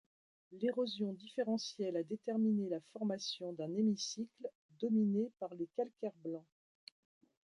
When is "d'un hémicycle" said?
3.53-4.49